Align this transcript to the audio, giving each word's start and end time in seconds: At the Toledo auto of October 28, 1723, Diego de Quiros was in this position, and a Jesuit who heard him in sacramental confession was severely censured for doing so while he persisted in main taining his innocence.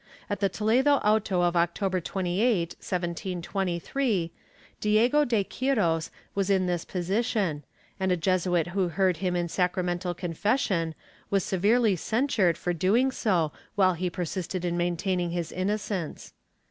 At 0.31 0.39
the 0.39 0.49
Toledo 0.49 0.95
auto 0.95 1.43
of 1.43 1.55
October 1.55 2.01
28, 2.01 2.69
1723, 2.79 4.31
Diego 4.79 5.23
de 5.23 5.43
Quiros 5.43 6.09
was 6.33 6.49
in 6.49 6.65
this 6.65 6.83
position, 6.83 7.63
and 7.99 8.11
a 8.11 8.17
Jesuit 8.17 8.69
who 8.69 8.87
heard 8.87 9.17
him 9.17 9.35
in 9.35 9.47
sacramental 9.47 10.15
confession 10.15 10.95
was 11.29 11.43
severely 11.43 11.95
censured 11.95 12.57
for 12.57 12.73
doing 12.73 13.11
so 13.11 13.51
while 13.75 13.93
he 13.93 14.09
persisted 14.09 14.65
in 14.65 14.75
main 14.75 14.97
taining 14.97 15.33
his 15.33 15.51
innocence. 15.51 16.33